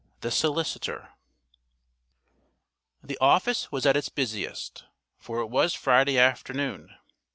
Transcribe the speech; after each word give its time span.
THE 0.21 0.31
SOLICITOR 0.31 1.09
The 3.03 3.19
office 3.21 3.71
was 3.71 3.85
at 3.85 3.95
its 3.95 4.09
busiest, 4.09 4.83
for 5.19 5.41
it 5.41 5.45
was 5.51 5.75
Friday 5.75 6.17
afternoon. 6.17 6.95